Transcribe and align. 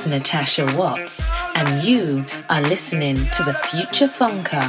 is 0.00 0.06
Natasha 0.06 0.66
Watts, 0.76 1.22
and 1.54 1.84
you 1.84 2.24
are 2.50 2.60
listening 2.62 3.16
to 3.16 3.42
the 3.44 3.54
Future 3.54 4.06
Funker. 4.06 4.64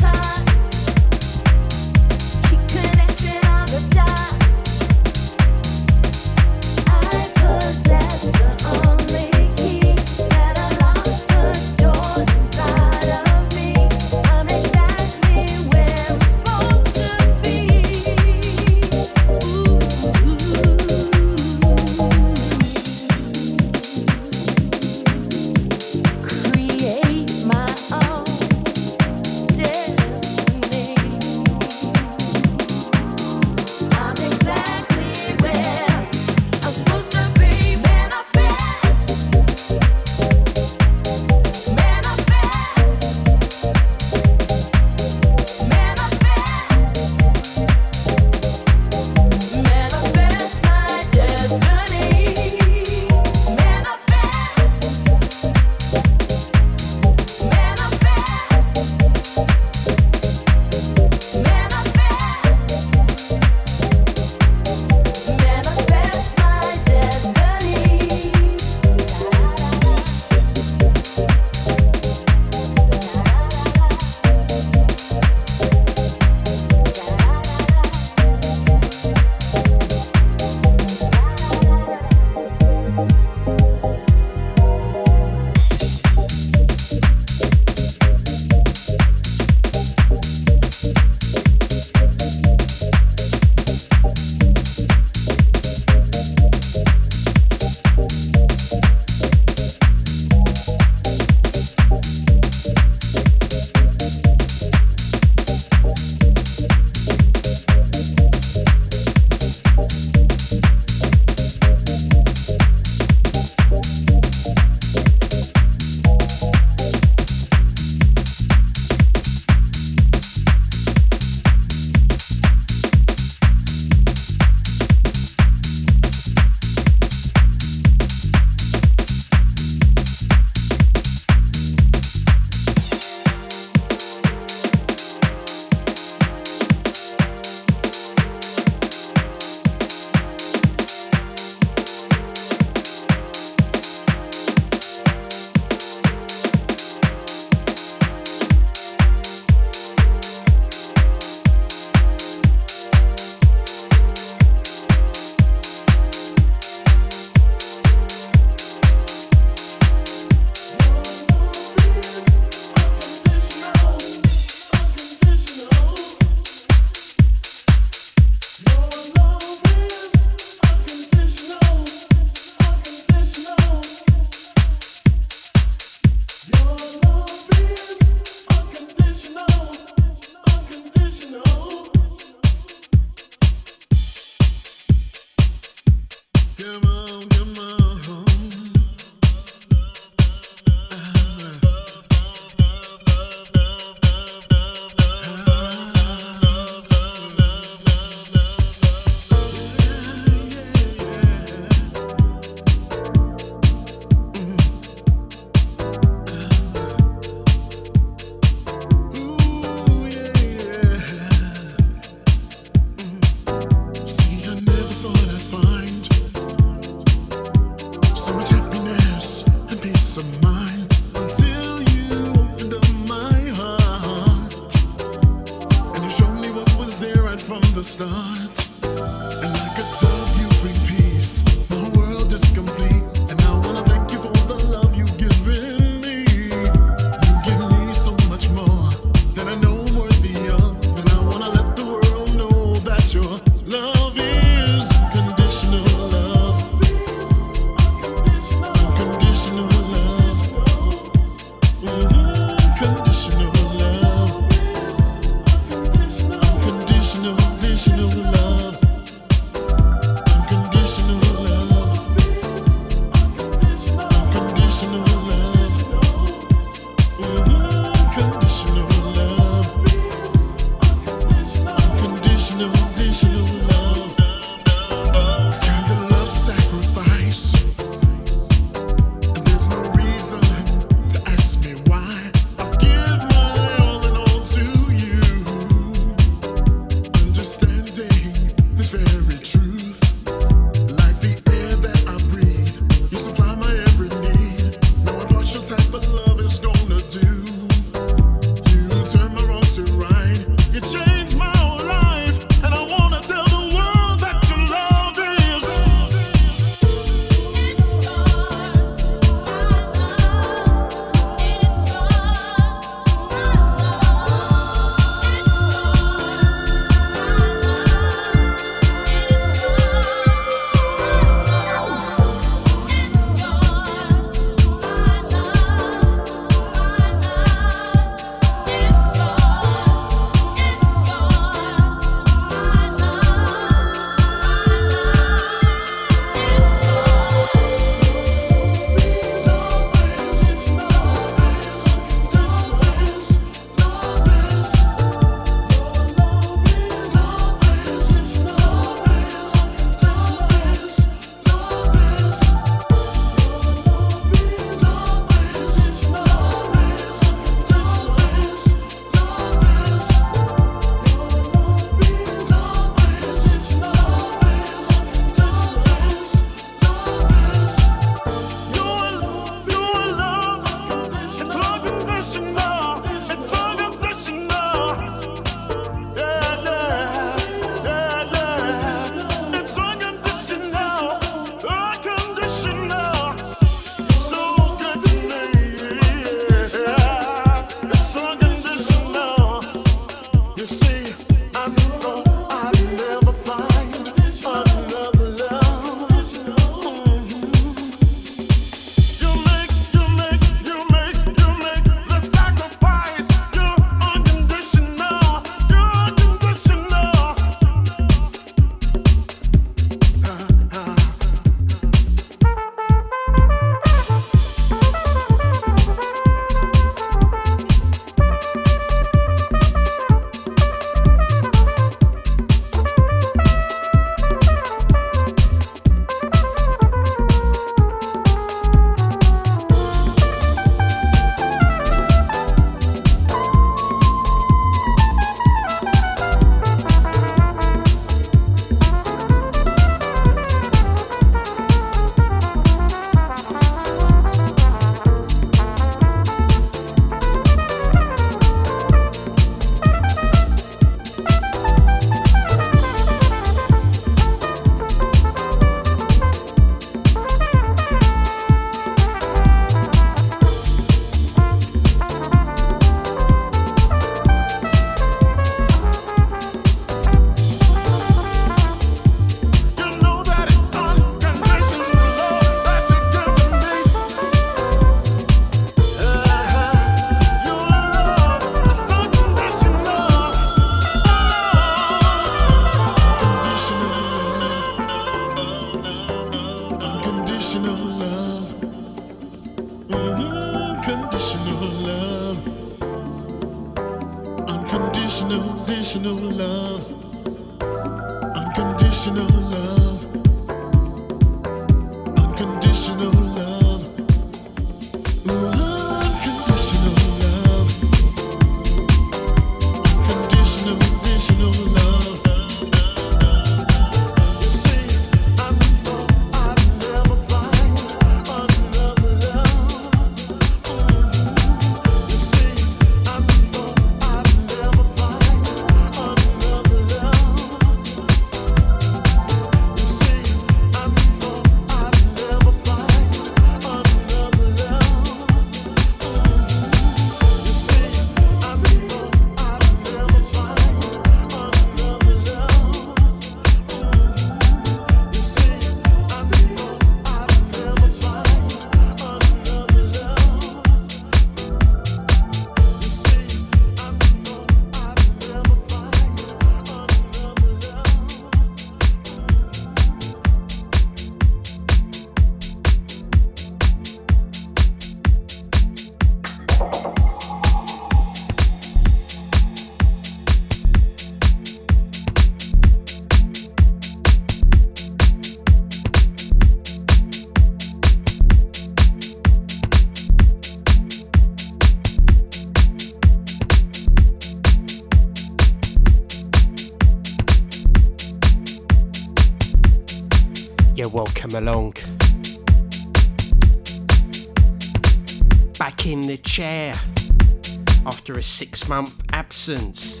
Six 598.28 598.68
month 598.68 599.02
absence. 599.12 600.00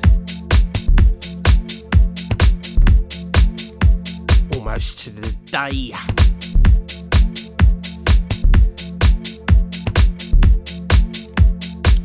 Almost 4.54 5.00
to 5.00 5.10
the 5.10 5.34
day. 5.46 5.94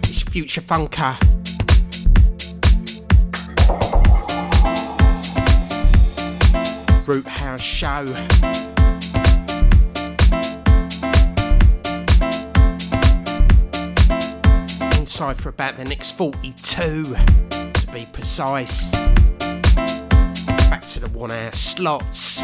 It's 0.04 0.24
Future 0.24 0.62
Funker. 0.62 1.18
Root 7.06 7.28
House 7.28 7.62
Show. 7.62 8.73
Inside 15.14 15.38
for 15.38 15.50
about 15.50 15.78
the 15.78 15.86
next 15.86 16.18
42 16.18 17.04
to 17.04 17.88
be 17.94 18.08
precise. 18.14 18.90
Back 20.72 20.82
to 20.82 21.00
the 21.00 21.08
one 21.14 21.32
hour 21.32 21.52
slots. 21.52 22.40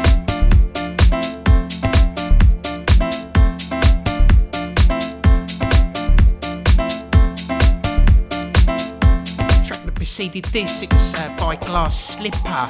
Track 9.66 9.82
that 9.84 9.94
preceded 9.96 10.44
this, 10.44 10.82
it 10.82 10.92
was 10.92 11.14
uh, 11.14 11.36
by 11.40 11.56
Glass 11.56 12.14
Slipper. 12.14 12.68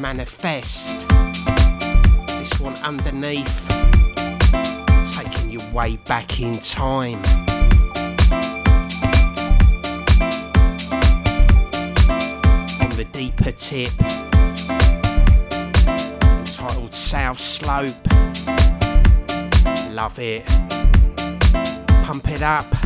Manifest. 0.00 1.08
This 2.26 2.58
one 2.58 2.74
underneath 2.78 3.91
way 5.72 5.96
back 6.06 6.40
in 6.40 6.54
time. 6.58 7.22
On 12.80 12.90
the 12.96 13.06
deeper 13.12 13.52
tip, 13.52 13.92
entitled 16.38 16.92
South 16.92 17.38
Slope. 17.38 17.94
Love 19.90 20.18
it. 20.18 20.46
Pump 22.04 22.28
it 22.28 22.42
up. 22.42 22.81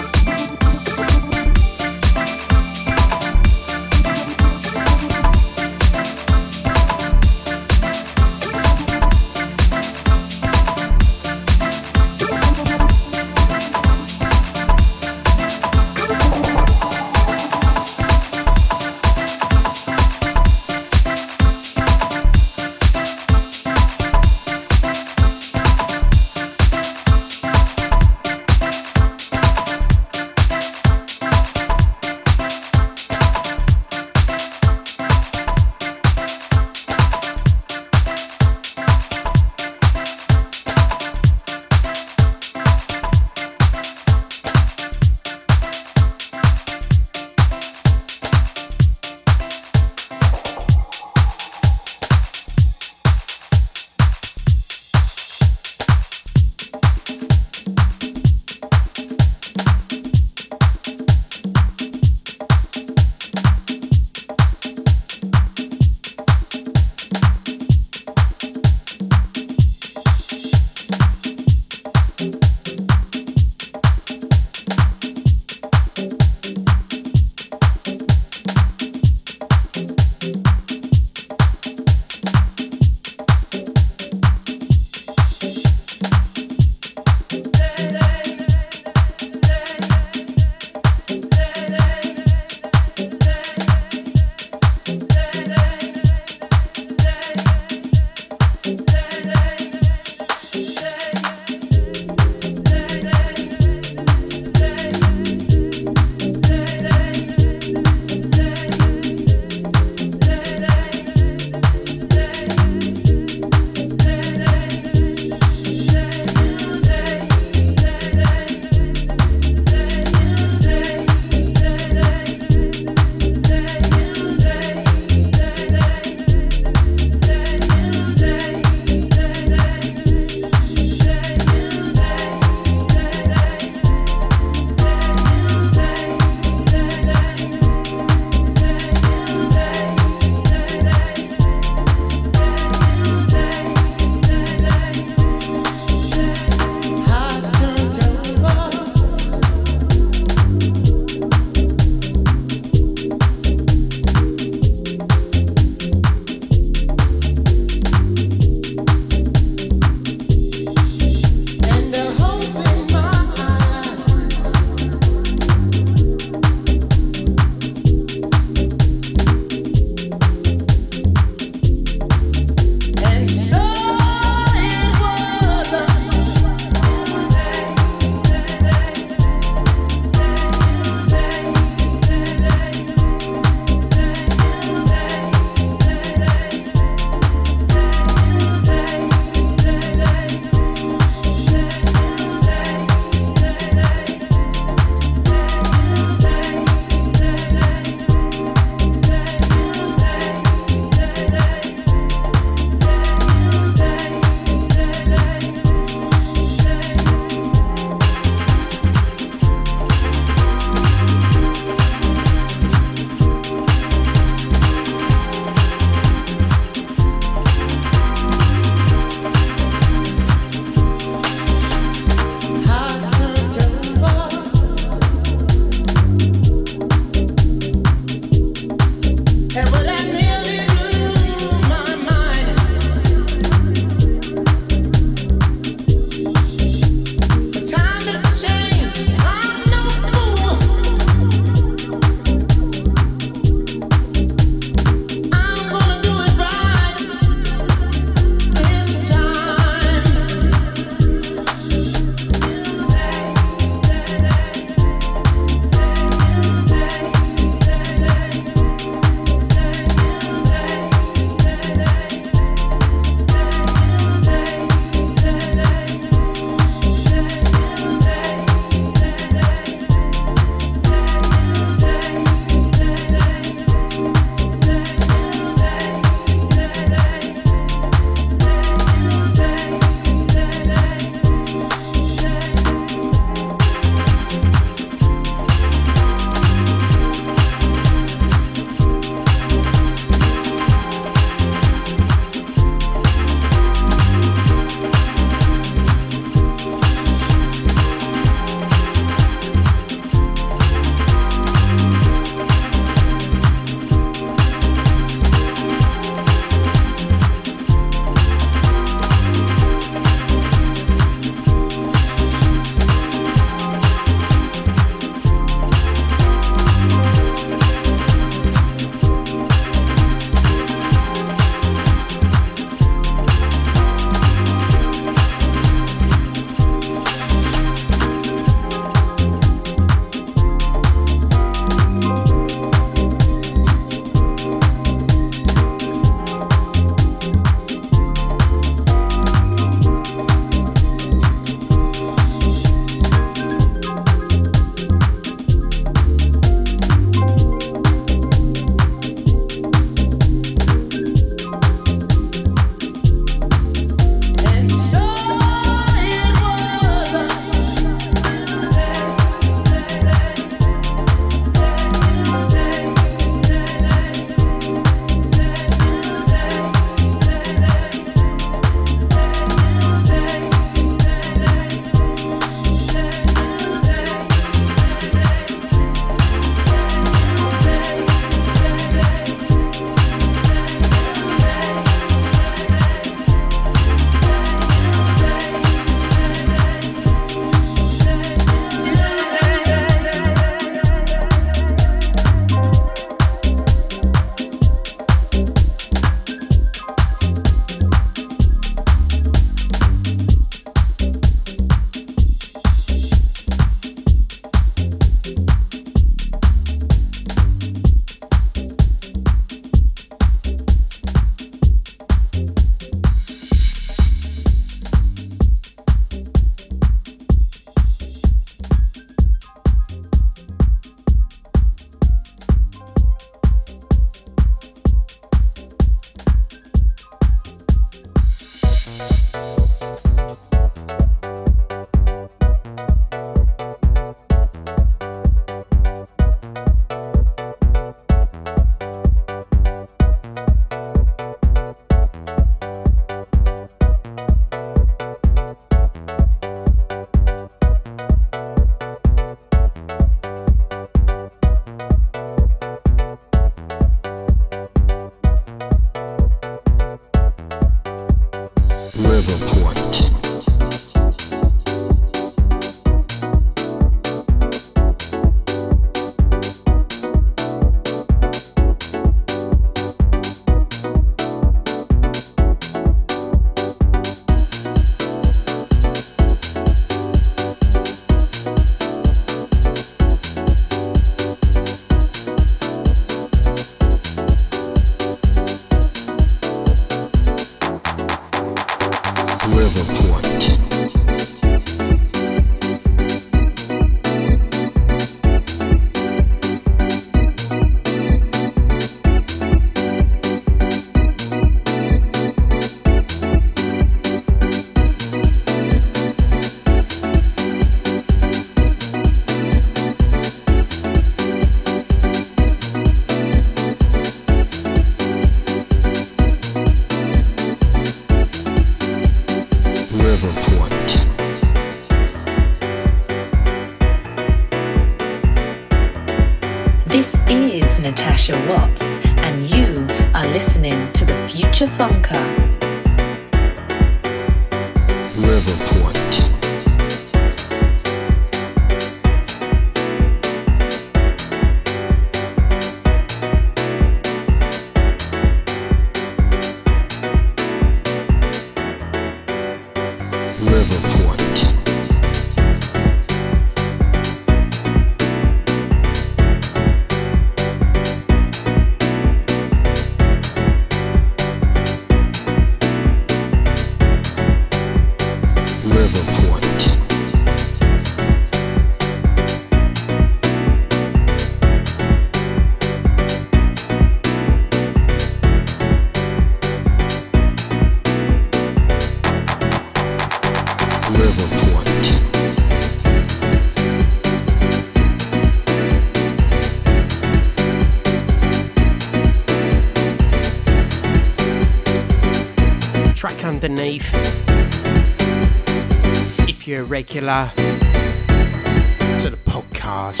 Regular 596.80 597.30
to 597.36 599.10
the 599.10 599.18
podcast, 599.26 600.00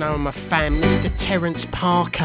I'm 0.00 0.28
a 0.28 0.32
fan, 0.32 0.74
Mr. 0.74 1.10
Terence 1.18 1.64
Parker. 1.64 2.20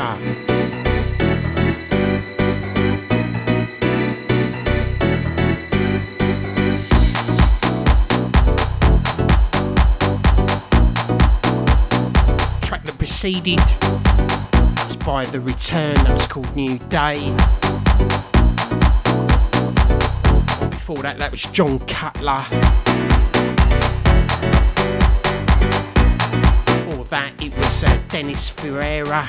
Track 12.62 12.84
that 12.84 12.96
preceded 13.00 13.60
is 14.88 14.96
by 14.98 15.26
The 15.26 15.40
Return, 15.40 15.96
that 15.96 16.14
was 16.14 16.28
called 16.28 16.56
New 16.56 16.78
Day. 16.90 18.29
Before 20.90 21.04
that, 21.04 21.20
that 21.20 21.30
was 21.30 21.44
John 21.44 21.78
Cutler. 21.82 22.40
Before 26.66 27.06
that, 27.06 27.32
it 27.40 27.56
was 27.56 27.84
uh, 27.84 28.00
Dennis 28.08 28.50
Ferreira. 28.50 29.28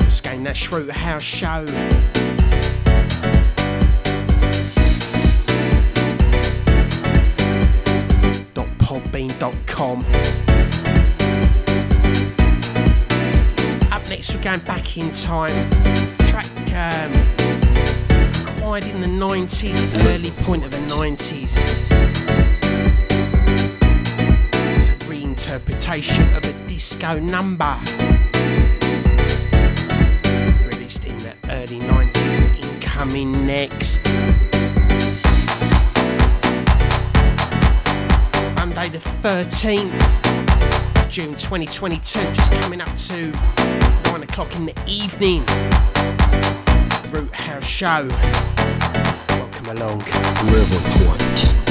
This 0.00 0.20
game, 0.20 0.42
that's 0.42 0.58
Shroot 0.58 0.90
House 0.90 1.22
Show. 1.22 2.17
podbean.com. 9.78 10.00
Up 13.92 14.08
next, 14.08 14.34
we're 14.34 14.42
going 14.42 14.60
back 14.60 14.96
in 14.96 15.10
time. 15.12 15.70
Track 16.28 16.46
um, 16.74 17.12
acquired 18.48 18.84
in 18.84 19.00
the 19.00 19.06
90s, 19.06 20.04
early 20.06 20.30
point 20.42 20.64
of 20.64 20.70
the 20.70 20.78
90s. 20.78 21.56
It's 24.76 24.88
a 24.88 24.96
reinterpretation 25.06 26.36
of 26.36 26.44
a 26.44 26.52
disco 26.66 27.18
number. 27.18 27.78
Released 30.66 31.04
in 31.04 31.16
the 31.18 31.34
early 31.50 31.78
90s, 31.78 32.64
incoming 32.64 33.46
next. 33.46 33.97
Monday 38.88 39.00
the 39.00 39.28
13th, 39.28 41.10
June 41.10 41.34
2022, 41.34 42.00
just 42.00 42.52
coming 42.62 42.80
up 42.80 42.88
to 42.96 43.30
9 44.10 44.22
o'clock 44.22 44.54
in 44.56 44.64
the 44.64 44.74
evening. 44.86 45.42
Root 47.12 47.30
House 47.34 47.66
Show. 47.66 48.08
Welcome 49.36 49.76
along. 49.76 49.98
River 49.98 50.80
Point. 51.04 51.67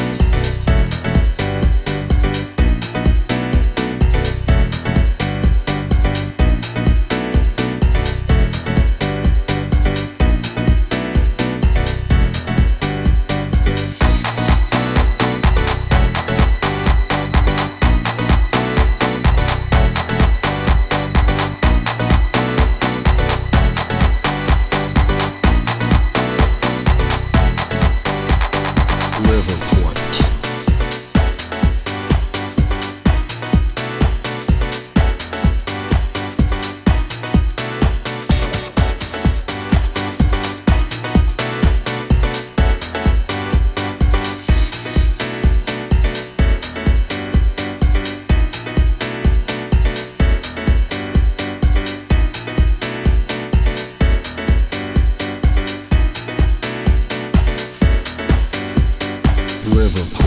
Early 59.70 60.27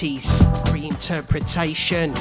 90s 0.00 0.40
reinterpretation. 0.72 2.14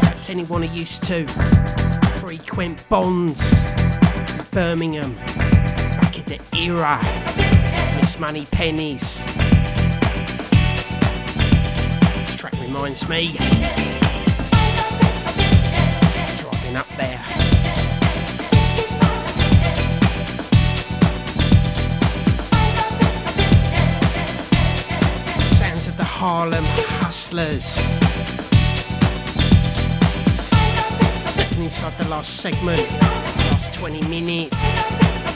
That's 0.00 0.30
anyone 0.30 0.62
who 0.62 0.74
used 0.74 1.02
to. 1.04 1.26
Frequent 2.20 2.88
bonds. 2.88 3.52
In 4.38 4.46
Birmingham. 4.52 5.14
Back 5.14 6.18
in 6.20 6.24
the 6.24 6.40
era. 6.56 7.00
Miss 7.98 8.18
Moneypenny's. 8.18 9.22
This 12.16 12.36
track 12.36 12.54
reminds 12.62 13.06
me. 13.10 13.91
Harlem 26.42 26.64
Hustlers. 26.98 27.66
Stepping 31.30 31.62
inside 31.62 31.92
the 31.92 32.08
last 32.08 32.38
segment, 32.38 32.80
last 33.52 33.74
20 33.74 34.08
minutes, 34.08 34.60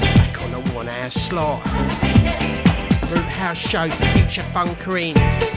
back 0.00 0.42
on 0.42 0.54
a 0.54 0.60
one 0.74 0.88
hour 0.88 1.08
slot. 1.08 1.64
Root 3.12 3.30
House 3.38 3.56
Show, 3.56 3.88
Future 3.88 4.42
Funkering. 4.52 5.55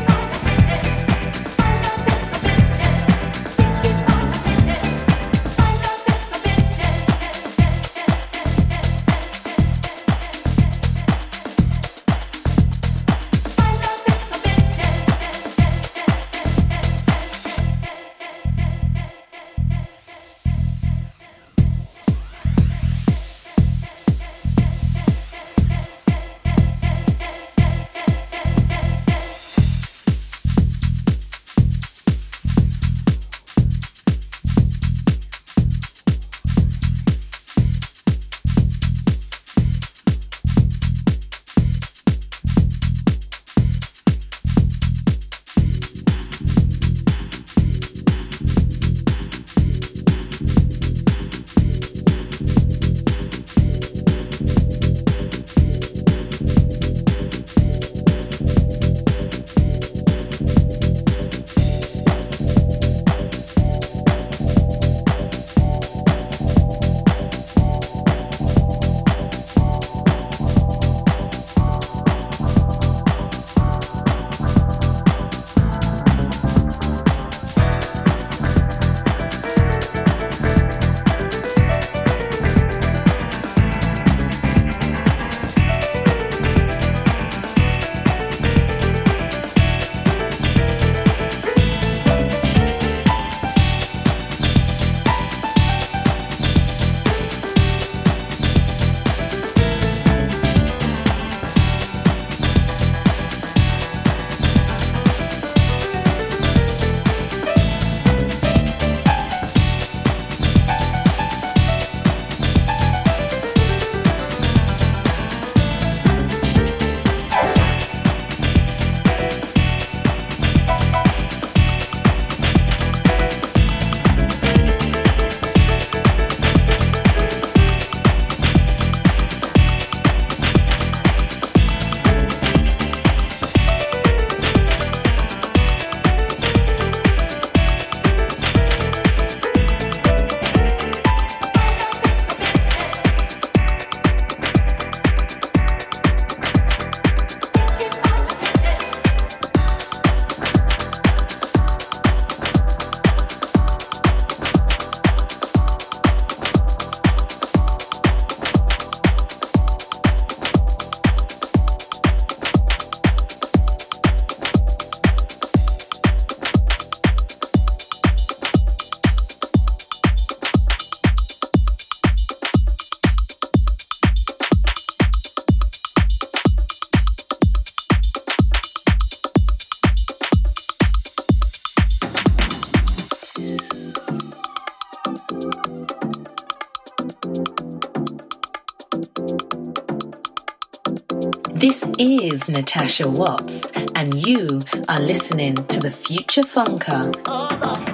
Natasha 192.59 193.07
Watts, 193.07 193.71
and 193.95 194.27
you 194.27 194.59
are 194.89 194.99
listening 194.99 195.55
to 195.55 195.79
the 195.79 195.89
Future 195.89 196.41
Funker. 196.41 197.88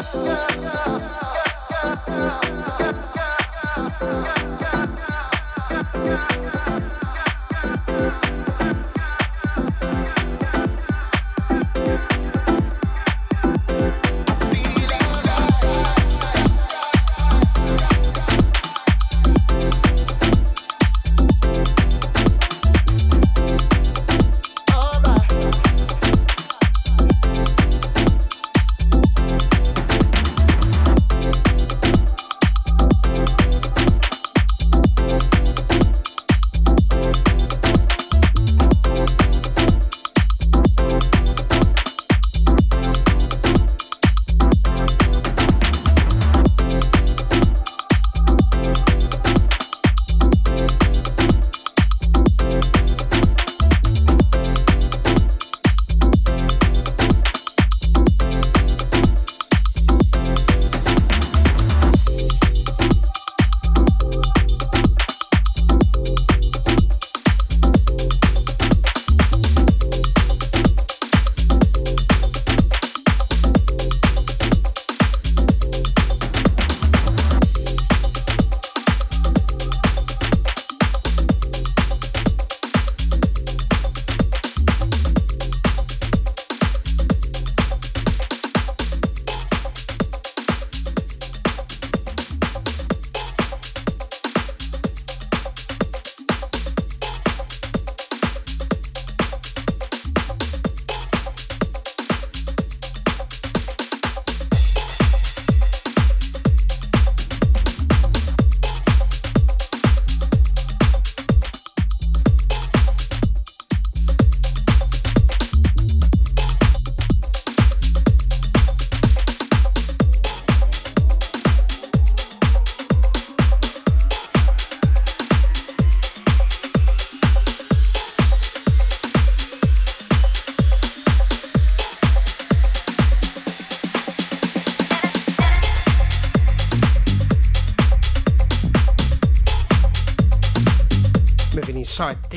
Inside 0.00 0.69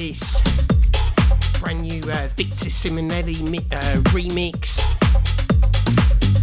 this 0.10 0.42
brand 1.62 1.82
new 1.82 2.04
uh, 2.12 2.28
Victor 2.36 2.70
Simonelli 2.70 3.42
mi- 3.50 3.66
uh, 3.72 4.02
remix. 4.12 4.84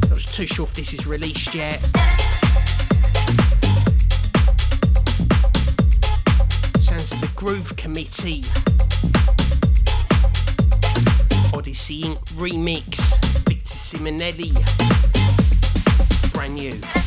Not 0.09 0.19
too 0.19 0.47
sure 0.47 0.65
if 0.65 0.75
this 0.75 0.95
is 0.95 1.07
released 1.07 1.55
yet. 1.55 1.79
Sounds 6.81 7.13
of 7.13 7.21
the 7.21 7.31
Groove 7.37 7.77
Committee. 7.77 8.45
Odyssey 11.53 12.05
Inc. 12.05 12.19
remix. 12.41 13.19
Victor 13.47 13.77
Simonelli. 13.77 14.55
Brand 16.33 16.55
new. 16.55 17.00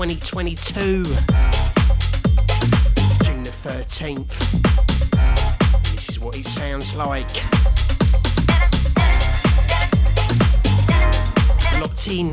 2022, 0.00 1.04
June 3.22 3.42
the 3.42 3.50
13th. 3.50 4.32
This 5.94 6.08
is 6.08 6.18
what 6.18 6.38
it 6.38 6.46
sounds 6.46 6.94
like. 6.94 7.28
Locked 11.78 12.08
representing. 12.08 12.30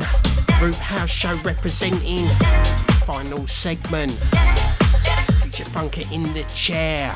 Root 0.62 0.76
House 0.76 1.10
Show 1.10 1.38
representing. 1.44 2.26
Final 3.04 3.46
segment. 3.46 4.12
Future 5.42 5.64
Funker 5.64 6.10
in 6.10 6.32
the 6.32 6.44
chair. 6.54 7.14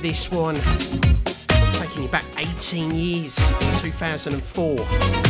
This 0.00 0.30
one, 0.30 0.54
taking 1.72 2.04
you 2.04 2.08
back 2.08 2.24
18 2.38 2.90
years, 2.92 3.36
2004. 3.82 5.29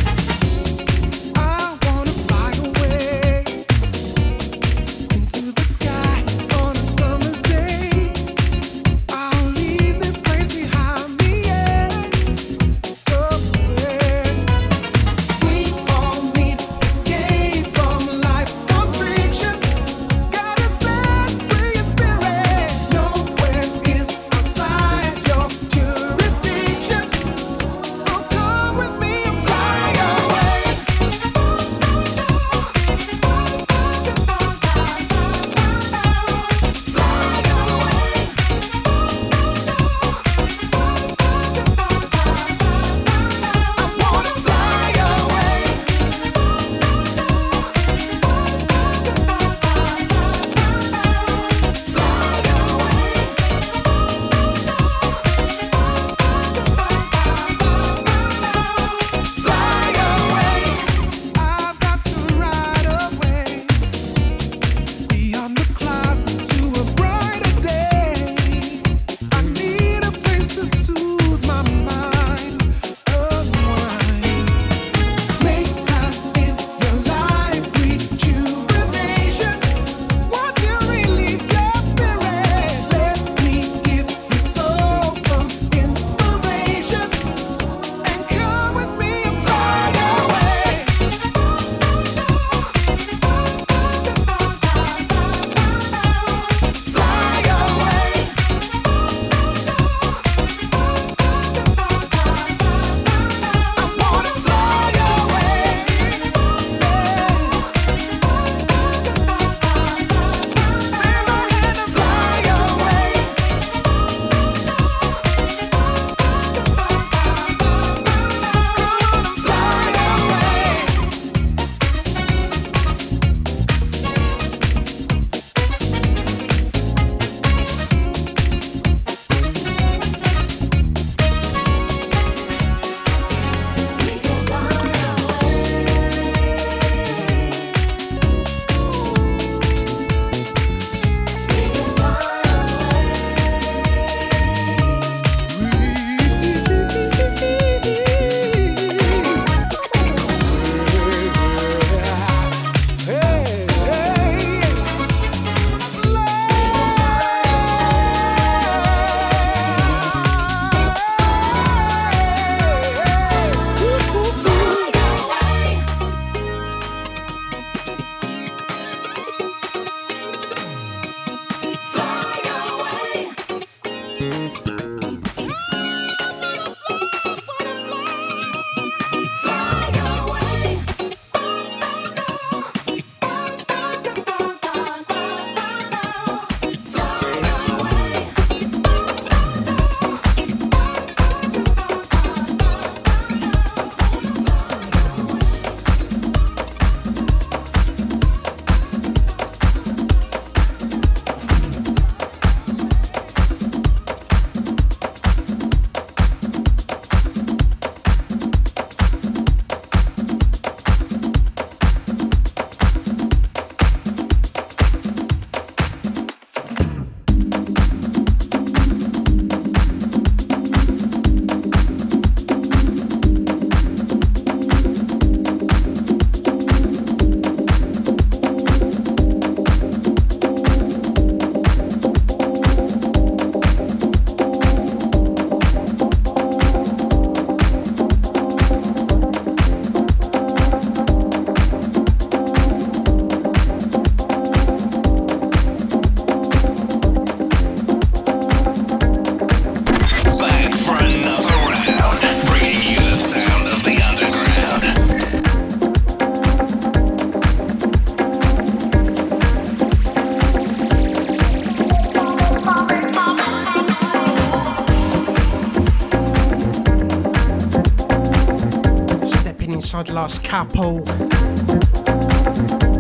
Couple. 270.51 270.99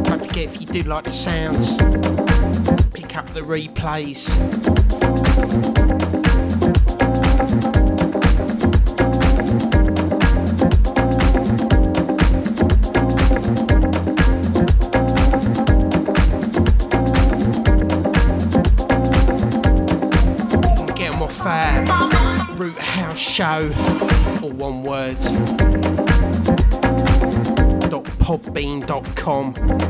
Don't 0.05 0.25
forget 0.25 0.45
if 0.45 0.61
you 0.61 0.69
do 0.69 0.83
like 0.85 1.03
the 1.03 1.11
sounds, 1.11 1.75
pick 2.93 3.17
up 3.17 3.27
the 3.31 3.41
replays. 3.41 4.60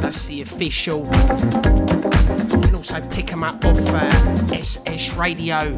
That's 0.01 0.27
the 0.27 0.43
official. 0.43 1.07
You 1.07 2.61
can 2.61 2.75
also 2.75 3.01
pick 3.09 3.27
them 3.27 3.45
up 3.45 3.65
off 3.65 3.79
uh, 3.89 4.55
SS 4.55 5.15
Radio. 5.15 5.71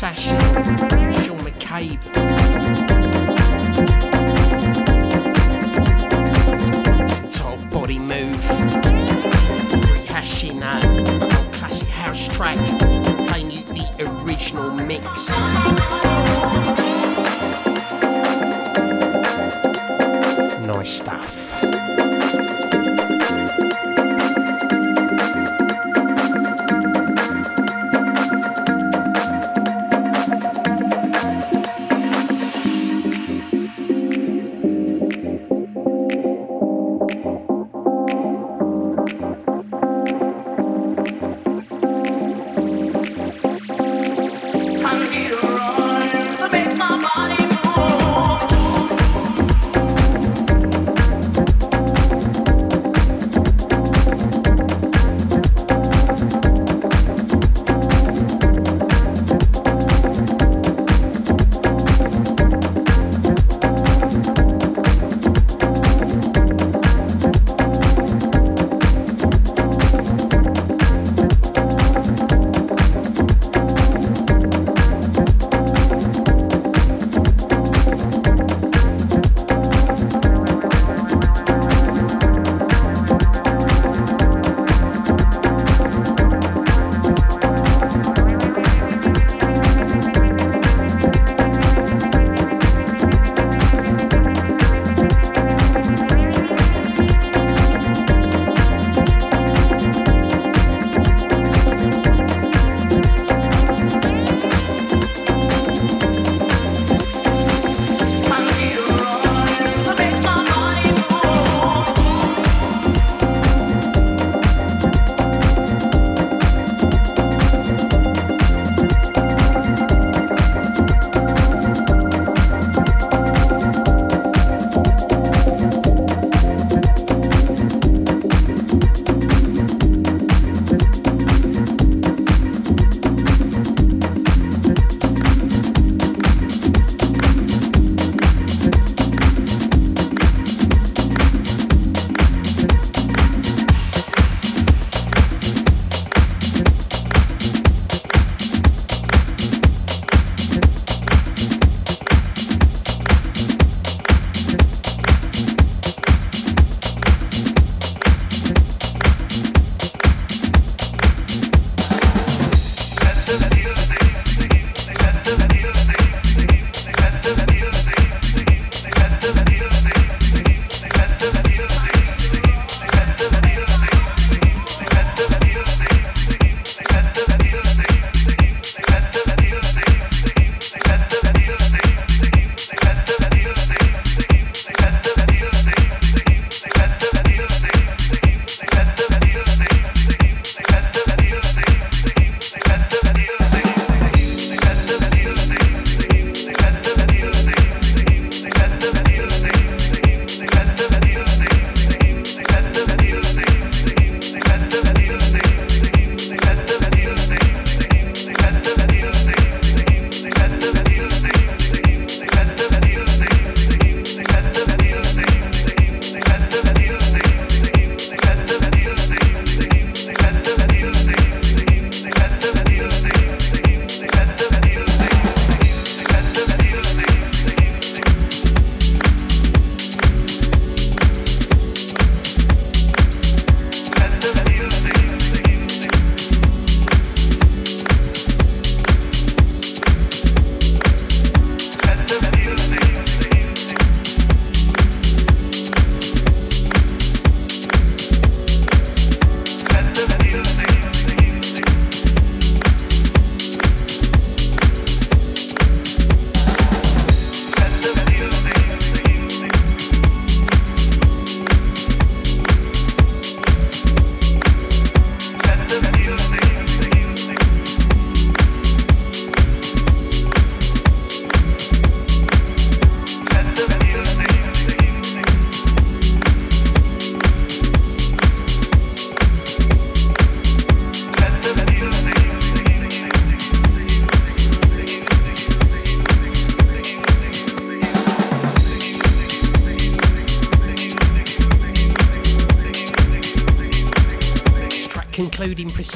Groove 0.00 0.39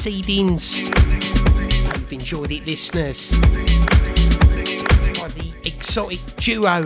proceedings. 0.05 0.87
Hope 1.87 1.97
you've 1.97 2.13
enjoyed 2.13 2.51
it, 2.51 2.67
listeners. 2.67 3.31
By 5.17 5.29
the 5.29 5.51
exotic 5.63 6.19
duo. 6.35 6.83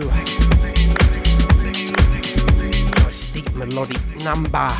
Nice 3.04 3.30
deep 3.30 3.54
melodic 3.54 4.00
number. 4.24 4.70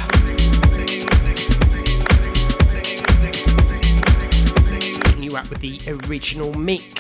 Hitting 5.05 5.23
you 5.23 5.37
up 5.37 5.51
with 5.51 5.61
the 5.61 5.79
original 6.09 6.55
mix. 6.55 7.00